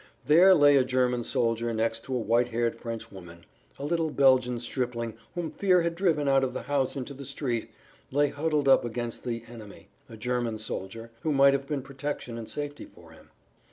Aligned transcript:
There 0.25 0.55
lay 0.55 0.77
a 0.77 0.83
German 0.83 1.23
soldier 1.23 1.71
next 1.75 2.03
to 2.05 2.15
a 2.15 2.19
white 2.19 2.47
haired 2.47 2.75
French 2.75 3.11
woman, 3.11 3.45
a 3.77 3.85
little 3.85 4.09
Belgian 4.09 4.59
stripling 4.59 5.13
whom 5.35 5.51
fear 5.51 5.83
had 5.83 5.93
driven 5.93 6.27
out 6.27 6.43
of 6.43 6.53
the 6.53 6.63
house 6.63 6.95
into 6.95 7.13
the 7.13 7.23
street, 7.23 7.69
lay 8.09 8.29
huddled 8.29 8.67
up 8.67 8.83
against 8.83 9.23
the 9.23 9.43
"enemy," 9.47 9.89
a 10.09 10.17
German 10.17 10.57
soldier, 10.57 11.11
who 11.21 11.31
might 11.31 11.53
have 11.53 11.67
been 11.67 11.83
protection 11.83 12.39
and 12.39 12.49
safety 12.49 12.85
for 12.85 13.11
him. 13.11 13.29